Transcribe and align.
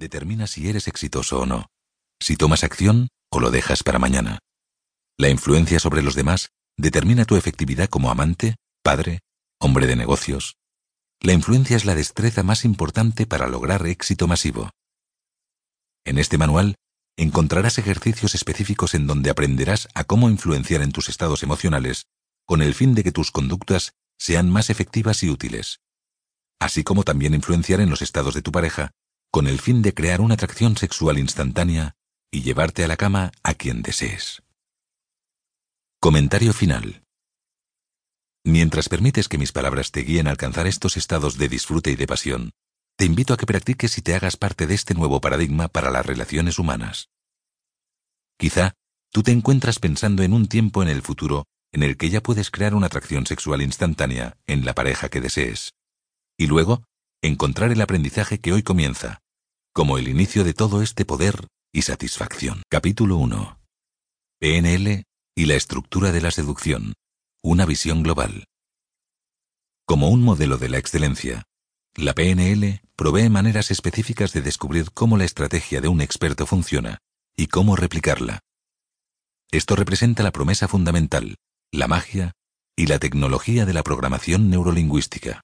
determina 0.00 0.48
si 0.48 0.68
eres 0.68 0.88
exitoso 0.88 1.40
o 1.40 1.46
no, 1.46 1.66
si 2.20 2.36
tomas 2.36 2.64
acción 2.64 3.08
o 3.30 3.38
lo 3.38 3.50
dejas 3.52 3.84
para 3.84 4.00
mañana. 4.00 4.40
La 5.16 5.28
influencia 5.28 5.78
sobre 5.78 6.02
los 6.02 6.16
demás 6.16 6.48
determina 6.76 7.26
tu 7.26 7.36
efectividad 7.36 7.88
como 7.88 8.10
amante, 8.10 8.56
padre, 8.82 9.20
hombre 9.60 9.86
de 9.86 9.94
negocios. 9.94 10.56
La 11.20 11.34
influencia 11.34 11.76
es 11.76 11.84
la 11.84 11.94
destreza 11.94 12.42
más 12.42 12.64
importante 12.64 13.26
para 13.26 13.46
lograr 13.46 13.86
éxito 13.86 14.26
masivo. 14.26 14.70
En 16.06 16.18
este 16.18 16.38
manual 16.38 16.76
encontrarás 17.18 17.76
ejercicios 17.76 18.34
específicos 18.34 18.94
en 18.94 19.06
donde 19.06 19.28
aprenderás 19.28 19.86
a 19.94 20.04
cómo 20.04 20.30
influenciar 20.30 20.80
en 20.80 20.92
tus 20.92 21.10
estados 21.10 21.42
emocionales 21.42 22.06
con 22.46 22.62
el 22.62 22.74
fin 22.74 22.94
de 22.94 23.04
que 23.04 23.12
tus 23.12 23.30
conductas 23.30 23.92
sean 24.18 24.48
más 24.50 24.70
efectivas 24.70 25.22
y 25.22 25.28
útiles, 25.28 25.80
así 26.58 26.84
como 26.84 27.02
también 27.02 27.34
influenciar 27.34 27.80
en 27.80 27.90
los 27.90 28.00
estados 28.00 28.32
de 28.32 28.40
tu 28.40 28.50
pareja 28.50 28.92
con 29.30 29.46
el 29.46 29.60
fin 29.60 29.80
de 29.82 29.94
crear 29.94 30.20
una 30.20 30.34
atracción 30.34 30.76
sexual 30.76 31.18
instantánea 31.18 31.94
y 32.32 32.42
llevarte 32.42 32.84
a 32.84 32.88
la 32.88 32.96
cama 32.96 33.32
a 33.42 33.54
quien 33.54 33.82
desees. 33.82 34.42
Comentario 36.00 36.52
final. 36.52 37.04
Mientras 38.44 38.88
permites 38.88 39.28
que 39.28 39.38
mis 39.38 39.52
palabras 39.52 39.92
te 39.92 40.00
guíen 40.00 40.26
a 40.26 40.30
alcanzar 40.30 40.66
estos 40.66 40.96
estados 40.96 41.36
de 41.38 41.48
disfrute 41.48 41.90
y 41.90 41.96
de 41.96 42.06
pasión, 42.06 42.50
te 42.96 43.04
invito 43.04 43.34
a 43.34 43.36
que 43.36 43.46
practiques 43.46 43.98
y 43.98 44.02
te 44.02 44.14
hagas 44.14 44.36
parte 44.36 44.66
de 44.66 44.74
este 44.74 44.94
nuevo 44.94 45.20
paradigma 45.20 45.68
para 45.68 45.90
las 45.90 46.04
relaciones 46.04 46.58
humanas. 46.58 47.08
Quizá 48.38 48.74
tú 49.12 49.22
te 49.22 49.30
encuentras 49.30 49.78
pensando 49.78 50.22
en 50.22 50.32
un 50.32 50.48
tiempo 50.48 50.82
en 50.82 50.88
el 50.88 51.02
futuro 51.02 51.44
en 51.72 51.82
el 51.82 51.96
que 51.96 52.10
ya 52.10 52.20
puedes 52.20 52.50
crear 52.50 52.74
una 52.74 52.86
atracción 52.86 53.26
sexual 53.26 53.62
instantánea 53.62 54.36
en 54.46 54.64
la 54.64 54.74
pareja 54.74 55.08
que 55.08 55.20
desees, 55.20 55.74
y 56.36 56.46
luego 56.46 56.82
encontrar 57.22 57.70
el 57.70 57.80
aprendizaje 57.80 58.38
que 58.38 58.52
hoy 58.52 58.62
comienza, 58.62 59.20
como 59.72 59.98
el 59.98 60.08
inicio 60.08 60.44
de 60.44 60.54
todo 60.54 60.82
este 60.82 61.04
poder 61.04 61.48
y 61.72 61.82
satisfacción. 61.82 62.62
Capítulo 62.70 63.16
1. 63.16 63.58
PNL 64.40 65.04
y 65.34 65.46
la 65.46 65.54
estructura 65.54 66.12
de 66.12 66.20
la 66.22 66.30
seducción. 66.30 66.94
Una 67.42 67.66
visión 67.66 68.02
global. 68.02 68.44
Como 69.86 70.08
un 70.08 70.22
modelo 70.22 70.56
de 70.56 70.68
la 70.68 70.78
excelencia, 70.78 71.44
la 71.94 72.14
PNL 72.14 72.80
provee 72.96 73.28
maneras 73.28 73.70
específicas 73.70 74.32
de 74.32 74.42
descubrir 74.42 74.92
cómo 74.92 75.16
la 75.16 75.24
estrategia 75.24 75.80
de 75.80 75.88
un 75.88 76.00
experto 76.00 76.46
funciona 76.46 76.98
y 77.36 77.48
cómo 77.48 77.76
replicarla. 77.76 78.40
Esto 79.50 79.76
representa 79.76 80.22
la 80.22 80.30
promesa 80.30 80.68
fundamental, 80.68 81.36
la 81.72 81.88
magia 81.88 82.32
y 82.76 82.86
la 82.86 82.98
tecnología 82.98 83.66
de 83.66 83.74
la 83.74 83.82
programación 83.82 84.48
neurolingüística. 84.48 85.42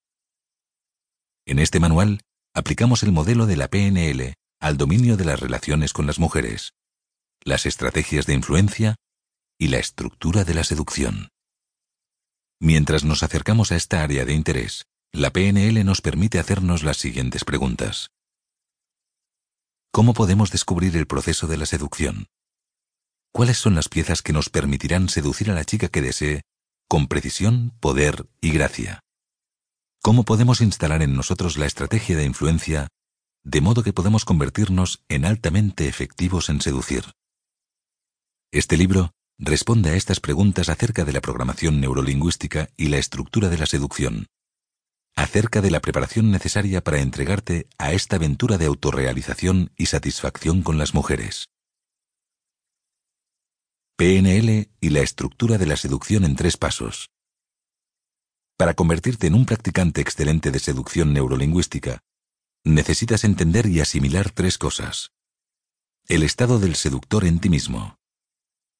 En 1.47 1.61
este 1.61 1.78
manual, 1.78 2.22
aplicamos 2.55 3.05
el 3.05 3.12
modelo 3.12 3.47
de 3.47 3.56
la 3.56 3.69
PNL 3.69 4.34
al 4.61 4.77
dominio 4.77 5.16
de 5.16 5.25
las 5.25 5.39
relaciones 5.39 5.92
con 5.92 6.06
las 6.06 6.19
mujeres, 6.19 6.72
las 7.44 7.66
estrategias 7.66 8.27
de 8.27 8.34
influencia 8.34 8.97
y 9.56 9.69
la 9.69 9.78
estructura 9.78 10.42
de 10.42 10.55
la 10.55 10.64
seducción. 10.64 11.28
Mientras 12.61 13.05
nos 13.05 13.22
acercamos 13.22 13.70
a 13.70 13.77
esta 13.77 14.02
área 14.02 14.24
de 14.24 14.33
interés, 14.33 14.86
la 15.12 15.30
PNL 15.30 15.84
nos 15.84 16.00
permite 16.00 16.41
hacernos 16.41 16.83
las 16.83 16.97
siguientes 16.97 17.44
preguntas. 17.44 18.08
¿Cómo 19.92 20.14
podemos 20.14 20.50
descubrir 20.50 20.97
el 20.97 21.06
proceso 21.06 21.47
de 21.47 21.58
la 21.58 21.67
seducción? 21.67 22.27
¿Cuáles 23.33 23.58
son 23.58 23.77
las 23.77 23.89
piezas 23.89 24.20
que 24.20 24.33
nos 24.33 24.50
permitirán 24.50 25.08
seducir 25.08 25.50
a 25.50 25.55
la 25.55 25.64
chica 25.64 25.89
que 25.89 26.02
desee 26.02 26.42
con 26.89 27.06
precisión, 27.06 27.72
poder 27.80 28.27
y 28.41 28.50
gracia? 28.50 29.06
¿Cómo 30.07 30.23
podemos 30.23 30.61
instalar 30.61 31.03
en 31.03 31.17
nosotros 31.17 31.59
la 31.59 31.67
estrategia 31.67 32.17
de 32.17 32.25
influencia 32.25 32.87
de 33.43 33.61
modo 33.61 33.83
que 33.83 33.93
podemos 33.93 34.25
convertirnos 34.25 35.03
en 35.09 35.25
altamente 35.25 35.89
efectivos 35.89 36.48
en 36.48 36.61
seducir? 36.61 37.03
Este 38.53 38.77
libro 38.77 39.11
responde 39.37 39.91
a 39.91 39.95
estas 39.97 40.21
preguntas 40.21 40.69
acerca 40.69 41.05
de 41.05 41.13
la 41.13 41.21
programación 41.21 41.81
neurolingüística 41.81 42.69
y 42.77 42.86
la 42.86 42.98
estructura 42.98 43.48
de 43.48 43.58
la 43.58 43.67
seducción, 43.67 44.27
acerca 45.17 45.61
de 45.61 45.73
la 45.73 45.80
preparación 45.80 46.30
necesaria 46.30 46.85
para 46.85 47.01
entregarte 47.01 47.67
a 47.77 47.92
esta 47.92 48.14
aventura 48.14 48.59
de 48.59 48.67
autorrealización 48.67 49.73
y 49.77 49.86
satisfacción 49.86 50.63
con 50.63 50.79
las 50.79 50.95
mujeres. 50.95 51.48
PNL 53.97 54.70
y 54.80 54.91
la 54.91 55.01
estructura 55.01 55.59
de 55.59 55.67
la 55.67 55.77
seducción 55.77 56.25
en 56.25 56.36
tres 56.36 56.57
pasos. 56.57 57.09
Para 58.56 58.72
convertirte 58.72 59.27
en 59.27 59.34
un 59.34 59.44
practicante 59.44 60.00
excelente 60.00 60.50
de 60.50 60.58
seducción 60.58 61.12
neurolingüística, 61.12 62.00
necesitas 62.64 63.24
entender 63.24 63.67
y 63.67 63.80
asimilar 63.80 64.30
tres 64.30 64.56
cosas. 64.56 65.12
El 66.08 66.22
estado 66.22 66.58
del 66.58 66.74
seductor 66.74 67.27
en 67.27 67.39
ti 67.39 67.50
mismo, 67.50 67.98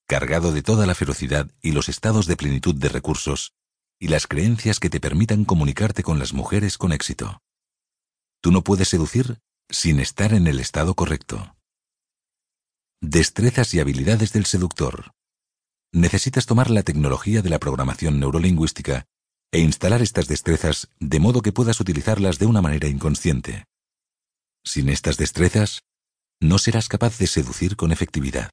cargado 0.07 0.53
de 0.53 0.63
toda 0.63 0.87
la 0.87 0.95
ferocidad 0.95 1.51
y 1.61 1.73
los 1.73 1.91
estados 1.91 2.27
de 2.27 2.37
plenitud 2.37 2.75
de 2.75 2.89
recursos, 2.89 3.53
y 3.99 4.09
las 4.09 4.27
creencias 4.27 4.81
que 4.81 4.89
te 4.89 5.01
permitan 5.01 5.45
comunicarte 5.45 6.03
con 6.03 6.19
las 6.19 6.33
mujeres 6.33 6.79
con 6.79 6.93
éxito. 6.93 7.43
Tú 8.41 8.53
no 8.53 8.63
puedes 8.63 8.89
seducir 8.89 9.41
sin 9.69 10.01
estar 10.01 10.33
en 10.33 10.47
el 10.47 10.59
estado 10.59 10.95
correcto. 10.95 11.55
Destrezas 13.03 13.75
y 13.75 13.81
habilidades 13.81 14.33
del 14.33 14.47
seductor. 14.47 15.13
Necesitas 15.93 16.47
tomar 16.47 16.71
la 16.71 16.83
tecnología 16.83 17.43
de 17.43 17.51
la 17.51 17.59
programación 17.59 18.21
neurolingüística 18.21 19.07
e 19.57 19.61
instalar 19.61 20.03
estas 20.03 20.29
destrezas 20.29 20.91
de 21.01 21.19
modo 21.19 21.41
que 21.41 21.51
puedas 21.51 21.81
utilizarlas 21.81 22.39
de 22.39 22.45
una 22.45 22.61
manera 22.61 22.89
inconsciente. 22.89 23.65
Sin 24.63 24.91
estas 24.91 25.17
destrezas, 25.17 25.81
no 26.43 26.59
serás 26.59 26.91
capaz 26.91 27.17
de 27.17 27.27
seducir 27.27 27.75
con 27.75 27.91
efectividad. 27.91 28.51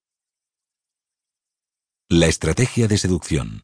La 2.07 2.27
estrategia 2.27 2.87
de 2.87 2.97
seducción 2.97 3.63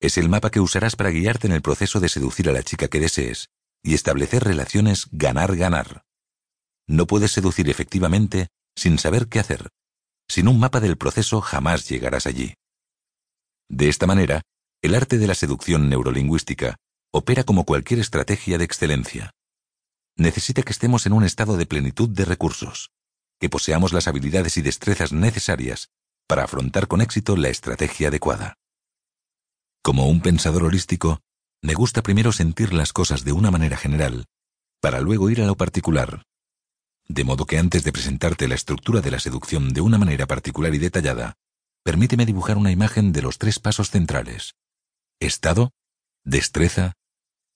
es 0.00 0.18
el 0.18 0.28
mapa 0.28 0.50
que 0.50 0.58
usarás 0.58 0.96
para 0.96 1.10
guiarte 1.10 1.46
en 1.46 1.52
el 1.52 1.62
proceso 1.62 2.00
de 2.00 2.08
seducir 2.08 2.48
a 2.48 2.52
la 2.52 2.64
chica 2.64 2.88
que 2.88 2.98
desees 2.98 3.50
y 3.84 3.94
establecer 3.94 4.42
relaciones 4.42 5.06
ganar-ganar. 5.12 6.02
No 6.88 7.06
puedes 7.06 7.30
seducir 7.30 7.70
efectivamente 7.70 8.48
sin 8.74 8.98
saber 8.98 9.28
qué 9.28 9.38
hacer. 9.38 9.68
Sin 10.26 10.48
un 10.48 10.58
mapa 10.58 10.80
del 10.80 10.96
proceso 10.96 11.40
jamás 11.40 11.88
llegarás 11.88 12.26
allí. 12.26 12.54
De 13.68 13.88
esta 13.88 14.08
manera, 14.08 14.42
el 14.82 14.96
arte 14.96 15.18
de 15.18 15.28
la 15.28 15.36
seducción 15.36 15.88
neurolingüística 15.88 16.76
opera 17.12 17.44
como 17.44 17.64
cualquier 17.64 18.00
estrategia 18.00 18.58
de 18.58 18.64
excelencia. 18.64 19.30
Necesita 20.16 20.62
que 20.62 20.72
estemos 20.72 21.06
en 21.06 21.12
un 21.12 21.22
estado 21.22 21.56
de 21.56 21.66
plenitud 21.66 22.08
de 22.08 22.24
recursos, 22.24 22.90
que 23.38 23.48
poseamos 23.48 23.92
las 23.92 24.08
habilidades 24.08 24.56
y 24.56 24.62
destrezas 24.62 25.12
necesarias 25.12 25.90
para 26.26 26.42
afrontar 26.42 26.88
con 26.88 27.00
éxito 27.00 27.36
la 27.36 27.48
estrategia 27.48 28.08
adecuada. 28.08 28.54
Como 29.82 30.08
un 30.08 30.20
pensador 30.20 30.64
holístico, 30.64 31.20
me 31.62 31.74
gusta 31.74 32.02
primero 32.02 32.32
sentir 32.32 32.72
las 32.72 32.92
cosas 32.92 33.24
de 33.24 33.30
una 33.30 33.52
manera 33.52 33.76
general, 33.76 34.24
para 34.80 35.00
luego 35.00 35.30
ir 35.30 35.42
a 35.42 35.46
lo 35.46 35.56
particular. 35.56 36.24
De 37.06 37.22
modo 37.22 37.46
que 37.46 37.58
antes 37.58 37.84
de 37.84 37.92
presentarte 37.92 38.48
la 38.48 38.56
estructura 38.56 39.00
de 39.00 39.12
la 39.12 39.20
seducción 39.20 39.72
de 39.72 39.80
una 39.80 39.98
manera 39.98 40.26
particular 40.26 40.74
y 40.74 40.78
detallada, 40.78 41.34
permíteme 41.84 42.26
dibujar 42.26 42.56
una 42.56 42.72
imagen 42.72 43.12
de 43.12 43.22
los 43.22 43.38
tres 43.38 43.60
pasos 43.60 43.90
centrales 43.90 44.56
estado, 45.26 45.70
destreza 46.24 46.94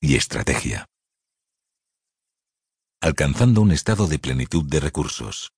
y 0.00 0.16
estrategia. 0.16 0.87
Alcanzando 3.00 3.60
un 3.60 3.72
estado 3.72 4.06
de 4.06 4.19
plenitud 4.19 4.65
de 4.65 4.81
recursos. 4.81 5.53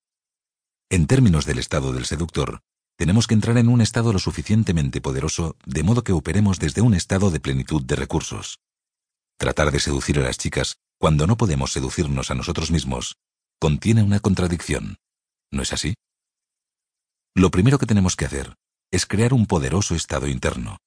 En 0.91 1.07
términos 1.07 1.45
del 1.45 1.59
estado 1.59 1.93
del 1.93 2.07
seductor, 2.07 2.61
tenemos 2.97 3.27
que 3.27 3.35
entrar 3.35 3.59
en 3.59 3.69
un 3.69 3.81
estado 3.81 4.13
lo 4.13 4.19
suficientemente 4.19 5.01
poderoso 5.01 5.57
de 5.65 5.83
modo 5.83 6.03
que 6.03 6.13
operemos 6.13 6.59
desde 6.59 6.81
un 6.81 6.95
estado 6.95 7.31
de 7.31 7.41
plenitud 7.41 7.83
de 7.83 7.97
recursos. 7.97 8.59
Tratar 9.39 9.71
de 9.71 9.79
seducir 9.79 10.19
a 10.19 10.23
las 10.23 10.39
chicas 10.39 10.79
cuando 10.99 11.27
no 11.27 11.37
podemos 11.37 11.73
seducirnos 11.73 12.31
a 12.31 12.35
nosotros 12.35 12.71
mismos 12.71 13.17
contiene 13.61 14.03
una 14.03 14.21
contradicción. 14.21 14.97
¿No 15.53 15.63
es 15.63 15.72
así? 15.72 15.95
Lo 17.34 17.51
primero 17.51 17.78
que 17.78 17.87
tenemos 17.87 18.16
que 18.16 18.25
hacer 18.25 18.54
es 18.91 19.07
crear 19.07 19.33
un 19.33 19.47
poderoso 19.47 19.95
estado 19.95 20.27
interno. 20.27 20.78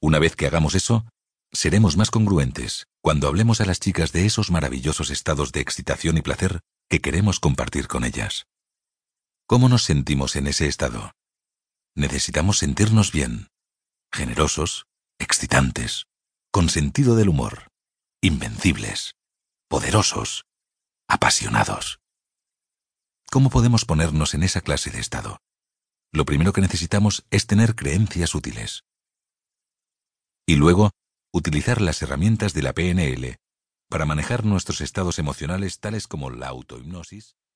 Una 0.00 0.20
vez 0.20 0.36
que 0.36 0.46
hagamos 0.46 0.76
eso, 0.76 1.06
seremos 1.52 1.96
más 1.96 2.10
congruentes 2.10 2.86
cuando 3.00 3.26
hablemos 3.26 3.60
a 3.60 3.64
las 3.64 3.80
chicas 3.80 4.12
de 4.12 4.26
esos 4.26 4.50
maravillosos 4.50 5.10
estados 5.10 5.50
de 5.50 5.60
excitación 5.60 6.16
y 6.16 6.22
placer 6.22 6.60
que 6.88 7.00
queremos 7.00 7.40
compartir 7.40 7.88
con 7.88 8.04
ellas. 8.04 8.46
¿Cómo 9.46 9.68
nos 9.68 9.82
sentimos 9.82 10.36
en 10.36 10.46
ese 10.46 10.68
estado? 10.68 11.12
Necesitamos 11.96 12.58
sentirnos 12.58 13.10
bien, 13.10 13.48
generosos, 14.12 14.86
excitantes, 15.18 16.06
con 16.52 16.68
sentido 16.68 17.16
del 17.16 17.28
humor, 17.28 17.66
invencibles, 18.20 19.14
poderosos, 19.68 20.44
apasionados. 21.08 21.98
¿Cómo 23.30 23.50
podemos 23.50 23.84
ponernos 23.84 24.34
en 24.34 24.44
esa 24.44 24.60
clase 24.60 24.90
de 24.90 25.00
estado? 25.00 25.38
Lo 26.12 26.24
primero 26.24 26.52
que 26.52 26.60
necesitamos 26.60 27.26
es 27.30 27.46
tener 27.46 27.74
creencias 27.74 28.34
útiles 28.34 28.84
y 30.48 30.56
luego 30.56 30.92
utilizar 31.30 31.82
las 31.82 32.00
herramientas 32.00 32.54
de 32.54 32.62
la 32.62 32.72
PNL 32.72 33.36
para 33.90 34.06
manejar 34.06 34.46
nuestros 34.46 34.80
estados 34.80 35.18
emocionales 35.18 35.78
tales 35.78 36.08
como 36.08 36.30
la 36.30 36.48
autohipnosis, 36.48 37.36